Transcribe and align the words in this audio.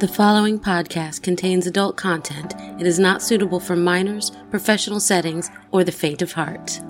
The 0.00 0.08
following 0.08 0.58
podcast 0.58 1.22
contains 1.22 1.68
adult 1.68 1.96
content. 1.96 2.52
It 2.80 2.86
is 2.86 2.98
not 2.98 3.22
suitable 3.22 3.60
for 3.60 3.76
minors, 3.76 4.32
professional 4.50 4.98
settings, 4.98 5.52
or 5.70 5.84
the 5.84 5.92
faint 5.92 6.20
of 6.20 6.32
heart. 6.32 6.80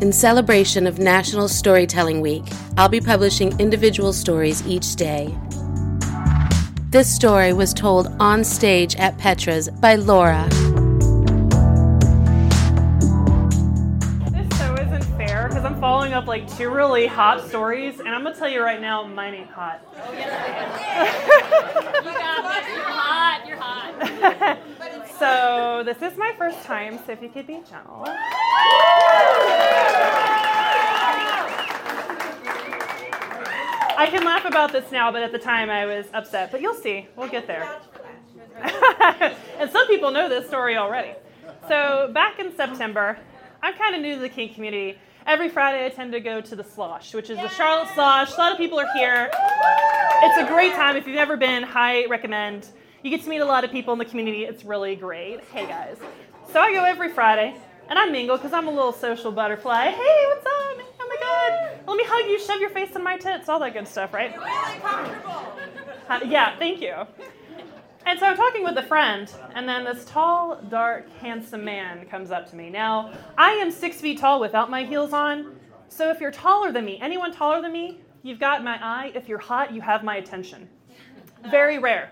In 0.00 0.12
celebration 0.12 0.86
of 0.86 1.00
National 1.00 1.48
Storytelling 1.48 2.20
Week, 2.20 2.44
I'll 2.76 2.88
be 2.88 3.00
publishing 3.00 3.58
individual 3.58 4.12
stories 4.12 4.64
each 4.68 4.94
day. 4.94 5.36
This 6.90 7.12
story 7.12 7.52
was 7.52 7.74
told 7.74 8.06
on 8.20 8.44
stage 8.44 8.94
at 8.96 9.18
Petra's 9.18 9.68
by 9.68 9.96
Laura. 9.96 10.48
Because 16.12 16.24
up 16.24 16.28
like 16.28 16.58
two 16.58 16.68
really 16.68 17.06
hot 17.06 17.48
stories, 17.48 17.98
and 17.98 18.10
I'm 18.10 18.22
gonna 18.22 18.36
tell 18.36 18.48
you 18.48 18.62
right 18.62 18.82
now, 18.82 19.02
mine 19.06 19.32
ain't 19.32 19.48
hot. 19.48 19.80
You 19.94 20.18
got 20.18 20.34
this. 22.52 22.68
You're 22.68 22.84
hot. 22.84 23.42
You're 23.46 23.56
hot. 23.56 24.58
So 25.18 25.82
this 25.84 26.02
is 26.02 26.18
my 26.18 26.34
first 26.36 26.64
time, 26.64 26.98
so 27.06 27.12
if 27.12 27.22
you 27.22 27.28
could 27.28 27.46
be 27.46 27.62
gentle. 27.70 28.04
I 33.96 34.08
can 34.10 34.24
laugh 34.24 34.44
about 34.44 34.72
this 34.72 34.90
now, 34.90 35.12
but 35.12 35.22
at 35.22 35.30
the 35.30 35.38
time 35.38 35.70
I 35.70 35.86
was 35.86 36.06
upset. 36.12 36.50
But 36.50 36.60
you'll 36.60 36.74
see, 36.74 37.06
we'll 37.16 37.28
get 37.28 37.46
there. 37.46 37.78
and 38.60 39.70
some 39.70 39.86
people 39.86 40.10
know 40.10 40.28
this 40.28 40.48
story 40.48 40.76
already. 40.76 41.14
So 41.68 42.10
back 42.12 42.40
in 42.40 42.54
September, 42.56 43.16
I'm 43.62 43.74
kind 43.74 43.94
of 43.94 44.02
new 44.02 44.16
to 44.16 44.20
the 44.20 44.28
kink 44.28 44.54
community. 44.54 44.98
Every 45.26 45.48
Friday 45.48 45.86
I 45.86 45.88
tend 45.88 46.12
to 46.12 46.20
go 46.20 46.40
to 46.40 46.56
the 46.56 46.64
Slosh, 46.64 47.14
which 47.14 47.30
is 47.30 47.38
the 47.38 47.48
Charlotte 47.48 47.88
Slosh. 47.94 48.34
A 48.36 48.40
lot 48.40 48.52
of 48.52 48.58
people 48.58 48.78
are 48.80 48.92
here. 48.94 49.30
It's 50.22 50.38
a 50.38 50.46
great 50.52 50.72
time. 50.72 50.96
If 50.96 51.06
you've 51.06 51.16
never 51.16 51.36
been, 51.36 51.62
high 51.62 52.06
recommend. 52.06 52.68
You 53.02 53.10
get 53.10 53.22
to 53.22 53.28
meet 53.28 53.38
a 53.38 53.44
lot 53.44 53.64
of 53.64 53.70
people 53.70 53.92
in 53.92 53.98
the 53.98 54.04
community. 54.04 54.44
It's 54.44 54.64
really 54.64 54.96
great. 54.96 55.40
Hey 55.52 55.66
guys. 55.66 55.96
So 56.52 56.60
I 56.60 56.72
go 56.72 56.84
every 56.84 57.12
Friday 57.12 57.54
and 57.88 57.98
I 57.98 58.06
mingle 58.06 58.36
because 58.36 58.52
I'm 58.52 58.66
a 58.66 58.70
little 58.70 58.92
social 58.92 59.30
butterfly. 59.30 59.90
Hey, 59.90 60.24
what's 60.28 60.46
up? 60.46 60.86
Oh 61.00 61.08
my 61.08 61.16
god. 61.20 61.86
Let 61.86 61.96
me 61.96 62.04
hug 62.06 62.28
you, 62.28 62.40
shove 62.40 62.60
your 62.60 62.70
face 62.70 62.94
in 62.96 63.04
my 63.04 63.16
tits, 63.16 63.48
all 63.48 63.60
that 63.60 63.74
good 63.74 63.86
stuff, 63.86 64.12
right? 64.12 64.36
Really 64.36 64.50
Uh, 66.08 66.20
yeah, 66.26 66.58
thank 66.58 66.80
you. 66.80 66.94
And 68.04 68.18
so 68.18 68.26
I'm 68.26 68.36
talking 68.36 68.64
with 68.64 68.76
a 68.76 68.82
friend, 68.82 69.30
and 69.54 69.68
then 69.68 69.84
this 69.84 70.04
tall, 70.04 70.60
dark, 70.68 71.08
handsome 71.18 71.64
man 71.64 72.04
comes 72.06 72.30
up 72.30 72.50
to 72.50 72.56
me. 72.56 72.68
Now, 72.68 73.12
I 73.38 73.52
am 73.52 73.70
six 73.70 74.00
feet 74.00 74.18
tall 74.18 74.40
without 74.40 74.70
my 74.70 74.84
heels 74.84 75.12
on, 75.12 75.56
so 75.88 76.10
if 76.10 76.20
you're 76.20 76.32
taller 76.32 76.72
than 76.72 76.84
me, 76.84 76.98
anyone 77.00 77.32
taller 77.32 77.62
than 77.62 77.72
me, 77.72 78.00
you've 78.22 78.40
got 78.40 78.64
my 78.64 78.78
eye. 78.82 79.12
If 79.14 79.28
you're 79.28 79.38
hot, 79.38 79.72
you 79.72 79.80
have 79.80 80.02
my 80.02 80.16
attention. 80.16 80.68
Very 81.50 81.78
rare. 81.78 82.10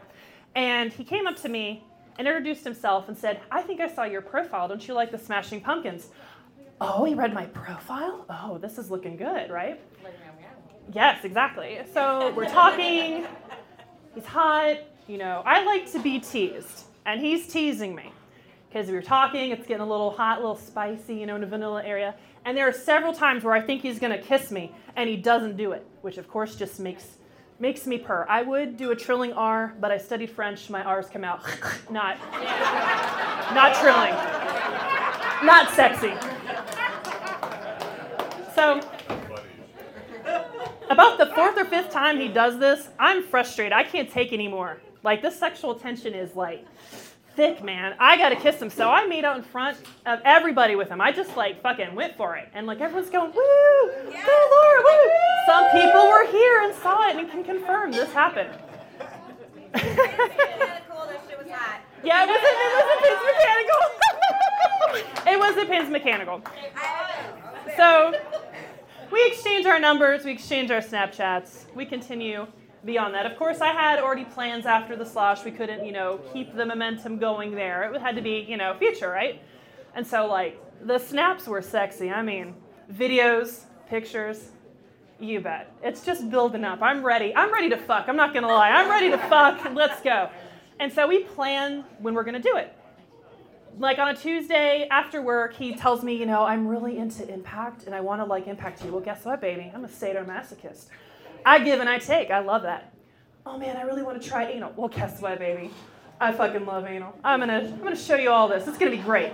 And 0.54 0.92
he 0.92 1.04
came 1.04 1.26
up 1.26 1.36
to 1.42 1.48
me 1.48 1.84
and 2.18 2.28
introduced 2.28 2.64
himself 2.64 3.08
and 3.08 3.16
said, 3.16 3.40
I 3.50 3.62
think 3.62 3.80
I 3.80 3.88
saw 3.88 4.04
your 4.04 4.20
profile. 4.20 4.68
Don't 4.68 4.86
you 4.86 4.94
like 4.94 5.10
the 5.10 5.18
Smashing 5.18 5.60
Pumpkins? 5.60 6.08
Oh, 6.80 7.04
he 7.04 7.14
read 7.14 7.32
my 7.32 7.46
profile? 7.46 8.26
Oh, 8.28 8.58
this 8.58 8.78
is 8.78 8.90
looking 8.90 9.16
good, 9.16 9.50
right? 9.50 9.80
Yes, 10.92 11.24
exactly. 11.24 11.78
So 11.94 12.32
we're 12.34 12.48
talking. 12.48 13.26
He's 14.14 14.24
hot. 14.24 14.78
You 15.10 15.18
know, 15.18 15.42
I 15.44 15.64
like 15.64 15.90
to 15.90 15.98
be 15.98 16.20
teased, 16.20 16.84
and 17.04 17.20
he's 17.20 17.48
teasing 17.48 17.96
me 17.96 18.12
because 18.68 18.86
we 18.86 18.92
were 18.92 19.02
talking. 19.02 19.50
It's 19.50 19.66
getting 19.66 19.82
a 19.82 19.88
little 19.88 20.12
hot, 20.12 20.38
a 20.38 20.40
little 20.40 20.54
spicy, 20.54 21.16
you 21.16 21.26
know, 21.26 21.34
in 21.34 21.40
the 21.40 21.48
vanilla 21.48 21.82
area. 21.84 22.14
And 22.44 22.56
there 22.56 22.68
are 22.68 22.72
several 22.72 23.12
times 23.12 23.42
where 23.42 23.52
I 23.52 23.60
think 23.60 23.82
he's 23.82 23.98
gonna 23.98 24.22
kiss 24.22 24.52
me, 24.52 24.72
and 24.94 25.10
he 25.10 25.16
doesn't 25.16 25.56
do 25.56 25.72
it, 25.72 25.84
which 26.02 26.16
of 26.16 26.28
course 26.28 26.54
just 26.54 26.78
makes 26.78 27.18
makes 27.58 27.88
me 27.88 27.98
purr. 27.98 28.24
I 28.28 28.42
would 28.42 28.76
do 28.76 28.92
a 28.92 28.96
trilling 28.96 29.32
R, 29.32 29.74
but 29.80 29.90
I 29.90 29.98
studied 29.98 30.30
French. 30.30 30.70
My 30.70 30.84
R's 30.84 31.08
come 31.08 31.24
out 31.24 31.42
not 31.90 32.16
not 33.52 33.74
trilling, 33.80 34.14
not 35.44 35.72
sexy. 35.72 36.14
So 38.54 38.78
about 40.88 41.18
the 41.18 41.26
fourth 41.34 41.58
or 41.58 41.64
fifth 41.64 41.90
time 41.90 42.20
he 42.20 42.28
does 42.28 42.60
this, 42.60 42.90
I'm 42.96 43.24
frustrated. 43.24 43.72
I 43.72 43.82
can't 43.82 44.08
take 44.08 44.32
anymore. 44.32 44.80
Like 45.02 45.22
this 45.22 45.38
sexual 45.38 45.74
tension 45.74 46.14
is 46.14 46.36
like 46.36 46.66
thick, 47.36 47.62
man. 47.62 47.94
I 47.98 48.16
gotta 48.16 48.36
kiss 48.36 48.60
him. 48.60 48.70
So 48.70 48.90
I 48.90 49.06
made 49.06 49.24
out 49.24 49.36
in 49.36 49.42
front 49.42 49.78
of 50.06 50.20
everybody 50.24 50.76
with 50.76 50.88
him. 50.88 51.00
I 51.00 51.12
just 51.12 51.36
like 51.36 51.62
fucking 51.62 51.94
went 51.94 52.16
for 52.16 52.36
it. 52.36 52.48
And 52.52 52.66
like 52.66 52.80
everyone's 52.80 53.10
going, 53.10 53.32
woo, 53.32 53.32
go 53.34 54.10
Laura, 54.12 54.82
woo. 54.84 55.10
Some 55.46 55.70
people 55.70 56.06
were 56.08 56.26
here 56.30 56.62
and 56.62 56.74
saw 56.74 57.08
it 57.08 57.16
and 57.16 57.30
can 57.30 57.44
confirm 57.44 57.92
this 57.92 58.12
happened. 58.12 58.50
Yeah, 62.02 62.24
it 62.24 62.28
wasn't, 62.28 62.56
it 62.56 62.74
wasn't 62.78 63.00
Pins 63.04 63.20
Mechanical. 63.36 63.80
it 65.32 65.38
was 65.38 65.56
a 65.56 65.66
Pins 65.66 65.90
Mechanical. 65.90 66.42
So 67.76 68.14
we 69.10 69.26
exchange 69.26 69.66
our 69.66 69.78
numbers, 69.78 70.24
we 70.24 70.32
exchange 70.32 70.70
our 70.70 70.80
Snapchats, 70.80 71.64
we 71.74 71.84
continue 71.84 72.46
beyond 72.84 73.14
that. 73.14 73.26
Of 73.26 73.36
course, 73.36 73.60
I 73.60 73.68
had 73.68 73.98
already 73.98 74.24
plans 74.24 74.66
after 74.66 74.96
the 74.96 75.04
slosh. 75.04 75.44
We 75.44 75.50
couldn't, 75.50 75.84
you 75.84 75.92
know, 75.92 76.20
keep 76.32 76.54
the 76.54 76.64
momentum 76.64 77.18
going 77.18 77.54
there. 77.54 77.92
It 77.92 78.00
had 78.00 78.16
to 78.16 78.22
be, 78.22 78.46
you 78.48 78.56
know, 78.56 78.74
future, 78.78 79.10
right? 79.10 79.42
And 79.94 80.06
so, 80.06 80.26
like, 80.26 80.60
the 80.86 80.98
snaps 80.98 81.46
were 81.46 81.62
sexy. 81.62 82.10
I 82.10 82.22
mean, 82.22 82.54
videos, 82.92 83.64
pictures, 83.88 84.50
you 85.18 85.40
bet. 85.40 85.72
It's 85.82 86.04
just 86.04 86.30
building 86.30 86.64
up. 86.64 86.80
I'm 86.82 87.04
ready. 87.04 87.34
I'm 87.34 87.52
ready 87.52 87.68
to 87.70 87.76
fuck. 87.76 88.08
I'm 88.08 88.16
not 88.16 88.32
gonna 88.32 88.48
lie. 88.48 88.70
I'm 88.70 88.88
ready 88.88 89.10
to 89.10 89.18
fuck. 89.18 89.62
Let's 89.74 90.00
go. 90.00 90.30
And 90.78 90.90
so 90.90 91.06
we 91.06 91.24
plan 91.24 91.84
when 91.98 92.14
we're 92.14 92.24
gonna 92.24 92.40
do 92.40 92.56
it. 92.56 92.74
Like 93.78 93.98
on 93.98 94.08
a 94.08 94.16
Tuesday 94.16 94.88
after 94.90 95.20
work, 95.20 95.54
he 95.54 95.74
tells 95.74 96.02
me, 96.02 96.14
you 96.14 96.26
know, 96.26 96.42
I'm 96.42 96.66
really 96.66 96.98
into 96.98 97.28
impact 97.28 97.84
and 97.84 97.94
I 97.94 98.00
wanna 98.00 98.24
like 98.24 98.46
impact 98.46 98.84
you. 98.84 98.90
Well, 98.90 99.02
guess 99.02 99.24
what, 99.24 99.40
baby? 99.40 99.70
I'm 99.74 99.84
a 99.84 99.88
sadomasochist. 99.88 100.86
I 101.44 101.58
give 101.58 101.80
and 101.80 101.88
I 101.88 101.98
take. 101.98 102.30
I 102.30 102.40
love 102.40 102.62
that. 102.62 102.92
Oh 103.46 103.58
man, 103.58 103.76
I 103.76 103.82
really 103.82 104.02
want 104.02 104.20
to 104.20 104.28
try 104.28 104.50
anal. 104.50 104.72
Well, 104.76 104.88
guess 104.88 105.20
what, 105.20 105.38
baby? 105.38 105.70
I 106.20 106.32
fucking 106.32 106.66
love 106.66 106.86
anal. 106.86 107.14
I'm 107.24 107.40
gonna 107.40 107.60
I'm 107.60 107.78
gonna 107.78 107.96
show 107.96 108.16
you 108.16 108.30
all 108.30 108.48
this. 108.48 108.68
It's 108.68 108.76
gonna 108.76 108.90
be 108.90 108.98
great. 108.98 109.32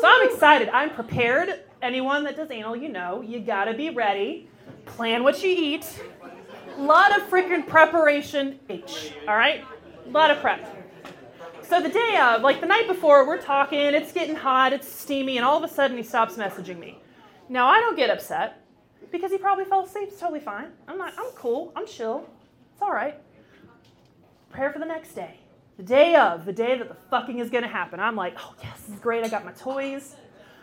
So 0.00 0.06
I'm 0.06 0.28
excited. 0.28 0.68
I'm 0.68 0.90
prepared. 0.90 1.60
Anyone 1.80 2.24
that 2.24 2.36
does 2.36 2.50
anal, 2.50 2.76
you 2.76 2.90
know, 2.90 3.22
you 3.22 3.40
gotta 3.40 3.72
be 3.72 3.90
ready. 3.90 4.48
Plan 4.84 5.24
what 5.24 5.42
you 5.42 5.50
eat. 5.50 5.86
A 6.76 6.82
lot 6.82 7.18
of 7.18 7.28
freaking 7.28 7.66
preparation. 7.66 8.58
H. 8.68 9.12
All 9.26 9.36
right. 9.36 9.64
A 10.06 10.10
lot 10.10 10.30
of 10.30 10.40
prep. 10.40 10.74
So 11.62 11.80
the 11.80 11.88
day 11.88 12.18
of, 12.20 12.42
like 12.42 12.60
the 12.60 12.66
night 12.66 12.86
before, 12.86 13.26
we're 13.26 13.40
talking. 13.40 13.80
It's 13.80 14.12
getting 14.12 14.36
hot. 14.36 14.72
It's 14.72 14.86
steamy, 14.86 15.38
and 15.38 15.44
all 15.44 15.56
of 15.56 15.68
a 15.68 15.72
sudden 15.72 15.96
he 15.96 16.02
stops 16.02 16.36
messaging 16.36 16.78
me. 16.78 17.00
Now 17.48 17.66
I 17.66 17.80
don't 17.80 17.96
get 17.96 18.10
upset 18.10 18.62
because 19.10 19.30
he 19.30 19.38
probably 19.38 19.64
fell 19.64 19.84
asleep. 19.84 20.08
It's 20.08 20.20
totally 20.20 20.40
fine. 20.40 20.68
I'm 20.88 20.98
not. 20.98 21.14
I'm 21.18 21.30
cool. 21.34 21.72
I'm 21.76 21.86
chill. 21.86 22.28
It's 22.72 22.82
all 22.82 22.92
right. 22.92 23.20
Prepare 24.50 24.72
for 24.72 24.78
the 24.78 24.86
next 24.86 25.14
day. 25.14 25.40
The 25.76 25.82
day 25.82 26.14
of, 26.14 26.46
the 26.46 26.52
day 26.52 26.78
that 26.78 26.88
the 26.88 26.96
fucking 27.10 27.38
is 27.38 27.50
gonna 27.50 27.68
happen. 27.68 28.00
I'm 28.00 28.16
like, 28.16 28.34
oh 28.38 28.54
yes, 28.62 28.80
this 28.82 28.94
is 28.94 29.00
great. 29.00 29.24
I 29.24 29.28
got 29.28 29.44
my 29.44 29.52
toys. 29.52 30.16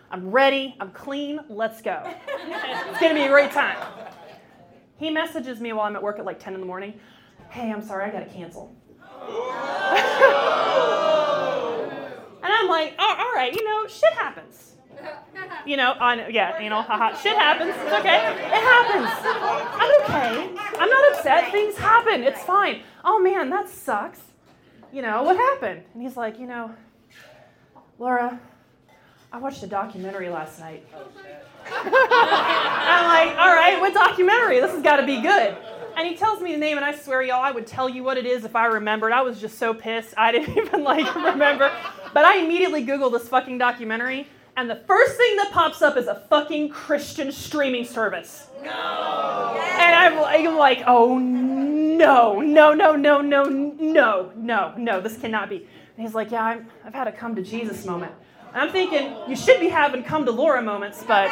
I'm 0.10 0.32
ready. 0.32 0.76
I'm 0.80 0.92
clean. 0.92 1.40
Let's 1.50 1.82
go. 1.82 2.02
it's 2.06 3.00
gonna 3.00 3.14
be 3.14 3.22
a 3.22 3.30
great 3.30 3.52
time. 3.52 3.78
He 4.98 5.10
messages 5.10 5.60
me 5.60 5.74
while 5.74 5.86
I'm 5.86 5.96
at 5.96 6.04
work 6.04 6.20
at 6.20 6.26
like 6.26 6.40
10 6.40 6.54
in 6.54 6.60
the 6.60 6.66
morning. 6.66 7.00
Hey, 7.50 7.72
I'm 7.72 7.82
sorry, 7.82 8.06
I 8.06 8.10
gotta 8.10 8.26
cancel. 8.26 8.76
and 12.42 12.54
I'm 12.54 12.68
like, 12.68 12.96
oh, 12.98 13.16
all 13.20 13.34
right, 13.34 13.54
you 13.54 13.64
know, 13.64 13.88
shit 13.88 14.14
happens. 14.14 14.76
You 15.66 15.78
know, 15.78 15.94
on 16.00 16.32
yeah, 16.32 16.68
know, 16.70 16.82
haha, 16.82 17.16
shit 17.16 17.38
happens. 17.38 17.74
It's 17.76 17.94
okay. 17.94 18.18
It 18.18 18.64
happens. 18.64 19.10
I'm 19.26 20.02
okay. 20.02 20.62
I'm 20.80 20.90
not 20.90 21.14
upset. 21.14 21.52
Things 21.52 21.78
happen. 21.78 22.24
It's 22.24 22.44
fine. 22.44 22.82
Oh 23.04 23.20
man, 23.20 23.50
that 23.50 23.70
sucks. 23.70 24.20
You 24.92 25.02
know, 25.02 25.24
what 25.24 25.38
happened? 25.38 25.84
And 25.94 26.04
he's 26.04 26.18
like, 26.18 26.40
you 26.40 26.46
know, 26.46 26.72
Laura, 27.98 28.40
I 29.32 29.38
watched 29.38 29.64
a 29.64 29.68
documentary 29.68 30.30
last 30.30 30.60
night. 30.60 30.86
I'm 31.72 33.08
like, 33.08 33.38
all 33.38 33.56
right, 33.56 33.78
what 33.80 33.94
documentary? 33.94 34.60
This 34.60 34.72
has 34.72 34.84
got 34.84 34.98
to 34.98 35.06
be 35.06 35.22
good. 35.22 35.58
And 35.96 36.08
he 36.08 36.16
tells 36.16 36.42
me 36.42 36.52
the 36.52 36.58
name, 36.58 36.78
and 36.78 36.86
I 36.86 36.94
swear, 36.94 37.22
y'all, 37.22 37.42
I 37.42 37.52
would 37.52 37.68
tell 37.68 37.88
you 37.88 38.04
what 38.04 38.18
it 38.18 38.26
is 38.26 38.46
if 38.46 38.56
I 38.56 38.66
remembered. 38.66 39.12
I 39.12 39.22
was 39.22 39.40
just 39.40 39.58
so 39.58 39.74
pissed. 39.74 40.14
I 40.18 40.32
didn't 40.32 40.58
even 40.66 40.84
like 40.84 41.14
remember. 41.16 41.72
But 42.14 42.26
I 42.26 42.38
immediately 42.38 42.86
Googled 42.86 43.14
this 43.14 43.28
fucking 43.28 43.58
documentary, 43.58 44.28
and 44.56 44.70
the 44.70 44.76
first 44.76 45.18
thing 45.18 45.36
that 45.38 45.52
pops 45.52 45.82
up 45.82 45.98
is 45.98 46.08
a 46.08 46.16
fucking 46.30 46.70
Christian 46.70 47.32
streaming 47.32 47.86
service. 47.86 48.48
No. 48.64 48.70
And 49.80 49.96
I'm, 49.96 50.20
I'm 50.20 50.58
like, 50.58 50.84
oh 50.86 51.18
no, 51.18 52.40
no, 52.40 52.74
no, 52.74 52.96
no, 52.96 53.22
no, 53.22 53.44
no, 53.44 54.32
no, 54.36 54.74
no, 54.78 55.02
this 55.02 55.18
cannot 55.18 55.50
be. 55.50 55.58
And 55.58 56.06
he's 56.06 56.14
like, 56.14 56.32
yeah, 56.32 56.44
I'm, 56.44 56.68
I've 56.86 56.94
had 56.94 57.08
a 57.08 57.12
come 57.12 57.36
to 57.36 57.42
Jesus 57.42 57.86
moment. 57.86 58.12
And 58.54 58.62
I'm 58.62 58.70
thinking, 58.72 59.16
you 59.28 59.36
should 59.36 59.60
be 59.60 59.70
having 59.70 60.04
come 60.04 60.26
to 60.26 60.32
Laura 60.32 60.62
moments, 60.62 61.04
but 61.08 61.30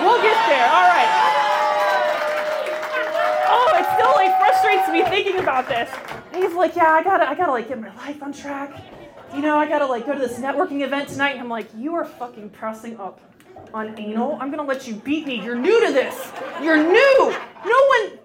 we'll 0.00 0.20
get 0.20 0.46
there. 0.48 0.66
All 0.66 0.88
right. 0.88 1.10
Oh, 3.46 3.76
it 3.78 3.86
still 3.94 4.14
like 4.14 4.36
frustrates 4.38 4.88
me 4.88 5.04
thinking 5.04 5.40
about 5.40 5.68
this. 5.68 5.88
And 6.32 6.42
he's 6.42 6.54
like, 6.54 6.74
yeah, 6.74 6.90
I 6.90 7.04
gotta, 7.04 7.28
I 7.28 7.34
gotta 7.36 7.52
like 7.52 7.68
get 7.68 7.80
my 7.80 7.94
life 7.96 8.20
on 8.20 8.32
track. 8.32 8.82
You 9.34 9.40
know, 9.40 9.58
I 9.58 9.68
gotta 9.68 9.86
like 9.86 10.06
go 10.06 10.12
to 10.12 10.18
this 10.18 10.38
networking 10.38 10.82
event 10.82 11.08
tonight. 11.08 11.32
And 11.32 11.40
I'm 11.40 11.48
like, 11.48 11.68
you 11.76 11.94
are 11.94 12.04
fucking 12.04 12.50
pressing 12.50 12.98
up 12.98 13.20
on 13.72 13.98
anal. 13.98 14.38
I'm 14.40 14.50
gonna 14.50 14.62
let 14.62 14.86
you 14.86 14.94
beat 14.94 15.26
me. 15.26 15.42
You're 15.42 15.56
new 15.56 15.86
to 15.86 15.92
this. 15.92 16.32
You're 16.62 16.76
new. 16.76 17.34
No 17.66 17.86
one. 17.86 18.18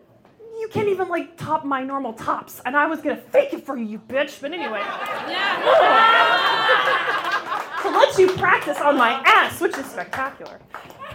You 0.60 0.70
can't 0.72 0.88
even 0.88 1.10
like 1.10 1.36
top 1.38 1.66
my 1.66 1.84
normal 1.84 2.14
tops. 2.14 2.62
And 2.66 2.78
I 2.78 2.86
was 2.86 3.02
gonna 3.02 3.18
fake 3.18 3.54
it 3.54 3.66
for 3.66 3.76
you, 3.76 3.86
you 3.86 4.00
bitch. 4.00 4.40
But 4.40 4.54
anyway. 4.54 4.82
to 7.82 7.90
let 7.90 8.18
you 8.18 8.30
practice 8.38 8.80
on 8.80 8.98
my 8.98 9.22
ass, 9.26 9.60
which 9.62 9.78
is 9.78 9.86
spectacular. 9.86 10.60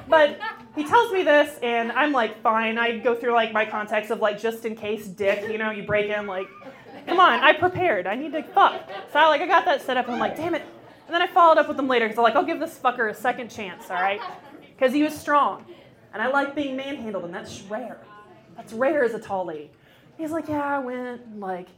But 0.08 0.38
he 0.74 0.84
tells 0.84 1.12
me 1.12 1.22
this, 1.22 1.58
and 1.62 1.92
I'm 1.92 2.12
like, 2.12 2.42
fine. 2.42 2.78
I 2.78 2.98
go 2.98 3.14
through 3.14 3.32
like 3.32 3.52
my 3.52 3.64
context 3.64 4.10
of 4.10 4.20
like 4.20 4.40
just 4.40 4.64
in 4.64 4.74
case 4.74 5.06
dick, 5.06 5.50
you 5.50 5.58
know, 5.58 5.70
you 5.70 5.84
break 5.84 6.10
in, 6.10 6.26
like, 6.26 6.48
come 7.06 7.20
on, 7.20 7.40
I 7.40 7.52
prepared. 7.52 8.06
I 8.06 8.14
need 8.14 8.32
to 8.32 8.42
fuck. 8.42 8.88
So 9.12 9.18
I 9.18 9.28
like 9.28 9.40
I 9.40 9.46
got 9.46 9.64
that 9.64 9.82
set 9.82 9.96
up, 9.96 10.06
and 10.06 10.14
I'm 10.14 10.20
like, 10.20 10.36
damn 10.36 10.54
it. 10.54 10.62
And 11.06 11.14
then 11.14 11.20
I 11.20 11.26
followed 11.26 11.58
up 11.58 11.68
with 11.68 11.78
him 11.78 11.88
later 11.88 12.06
because 12.06 12.18
I'm 12.18 12.24
like, 12.24 12.34
I'll 12.34 12.44
give 12.44 12.60
this 12.60 12.78
fucker 12.78 13.10
a 13.10 13.14
second 13.14 13.50
chance, 13.50 13.90
all 13.90 13.96
right? 13.96 14.20
Because 14.76 14.92
he 14.92 15.02
was 15.02 15.14
strong, 15.16 15.64
and 16.12 16.22
I 16.22 16.28
like 16.28 16.54
being 16.54 16.76
manhandled, 16.76 17.24
and 17.24 17.34
that's 17.34 17.62
rare. 17.62 17.98
That's 18.56 18.72
rare 18.72 19.04
as 19.04 19.14
a 19.14 19.18
tall 19.18 19.46
lady. 19.46 19.70
He's 20.16 20.30
like, 20.30 20.48
yeah, 20.48 20.62
I 20.62 20.78
went, 20.78 21.38
like, 21.38 21.68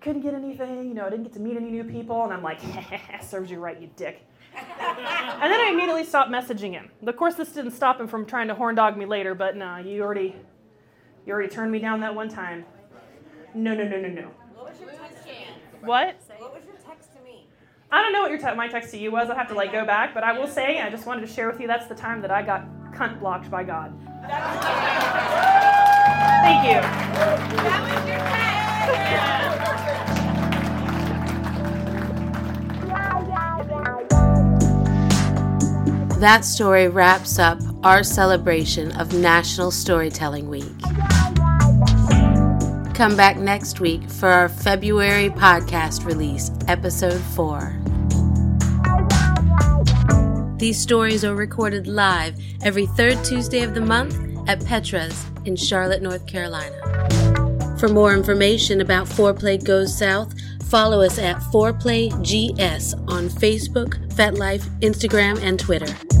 couldn't 0.00 0.22
get 0.22 0.34
anything, 0.34 0.88
you 0.88 0.94
know, 0.94 1.04
I 1.06 1.10
didn't 1.10 1.24
get 1.24 1.32
to 1.32 1.40
meet 1.40 1.56
any 1.56 1.70
new 1.70 1.84
people, 1.84 2.22
and 2.24 2.32
I'm 2.32 2.42
like, 2.42 2.60
serves 3.22 3.50
you 3.50 3.58
right, 3.58 3.80
you 3.80 3.90
dick. 3.96 4.22
and 4.54 5.52
then 5.52 5.60
I 5.60 5.70
immediately 5.72 6.04
stopped 6.04 6.30
messaging 6.30 6.72
him. 6.72 6.90
Of 7.06 7.16
course, 7.16 7.34
this 7.34 7.50
didn't 7.50 7.72
stop 7.72 8.00
him 8.00 8.06
from 8.06 8.24
trying 8.24 8.48
to 8.48 8.54
horn 8.54 8.74
dog 8.74 8.96
me 8.96 9.04
later, 9.04 9.34
but 9.34 9.56
nah, 9.56 9.78
you 9.78 10.02
already, 10.02 10.36
you 11.26 11.32
already 11.32 11.48
turned 11.48 11.72
me 11.72 11.78
down 11.78 12.00
that 12.00 12.14
one 12.14 12.28
time. 12.28 12.64
No, 13.54 13.74
no, 13.74 13.84
no, 13.84 14.00
no, 14.00 14.08
no. 14.08 14.30
What 14.54 14.70
was 14.70 14.80
your 14.80 14.90
text 14.90 15.24
to 15.24 15.28
me? 15.28 15.46
What? 15.86 16.16
What 16.38 16.52
was 16.52 16.64
your 16.66 16.74
text 16.84 17.10
to 17.16 17.22
me? 17.22 17.46
I 17.92 18.02
don't 18.02 18.12
know 18.12 18.22
what 18.22 18.30
your 18.30 18.40
te- 18.40 18.56
my 18.56 18.66
text 18.66 18.90
to 18.90 18.98
you 18.98 19.12
was. 19.12 19.30
I'll 19.30 19.36
have 19.36 19.46
to 19.48 19.54
like 19.54 19.70
go 19.70 19.84
back, 19.84 20.14
but 20.14 20.24
I 20.24 20.36
will 20.36 20.48
say, 20.48 20.80
I 20.80 20.90
just 20.90 21.06
wanted 21.06 21.20
to 21.20 21.28
share 21.32 21.48
with 21.48 21.60
you 21.60 21.68
that's 21.68 21.86
the 21.86 21.94
time 21.94 22.20
that 22.22 22.32
I 22.32 22.42
got 22.42 22.66
cunt 22.92 23.20
blocked 23.20 23.48
by 23.48 23.62
God. 23.62 23.92
Thank 26.42 26.66
you. 26.66 26.80
That 27.62 27.80
was 27.82 28.08
your 28.08 28.18
text. 28.18 29.66
That 36.20 36.44
story 36.44 36.88
wraps 36.88 37.38
up 37.38 37.60
our 37.84 38.02
celebration 38.02 38.90
of 38.98 39.12
National 39.12 39.70
Storytelling 39.70 40.48
Week. 40.48 40.64
Come 42.96 43.14
back 43.14 43.36
next 43.36 43.78
week 43.78 44.08
for 44.08 44.26
our 44.26 44.48
February 44.48 45.28
podcast 45.28 46.06
release, 46.06 46.50
episode 46.66 47.20
4. 47.20 47.76
These 50.56 50.80
stories 50.80 51.22
are 51.22 51.34
recorded 51.34 51.86
live 51.86 52.38
every 52.62 52.86
third 52.86 53.22
Tuesday 53.22 53.60
of 53.60 53.74
the 53.74 53.82
month 53.82 54.18
at 54.48 54.64
Petra's 54.64 55.26
in 55.44 55.56
Charlotte, 55.56 56.00
North 56.00 56.26
Carolina. 56.26 56.74
For 57.78 57.88
more 57.88 58.14
information 58.14 58.80
about 58.80 59.06
Foreplay 59.06 59.62
Goes 59.62 59.94
South, 59.94 60.32
follow 60.62 61.02
us 61.02 61.18
at 61.18 61.36
Foreplay 61.52 62.08
GS 62.22 62.94
on 63.08 63.28
Facebook, 63.28 64.10
FetLife, 64.14 64.64
Instagram, 64.80 65.38
and 65.42 65.60
Twitter. 65.60 66.15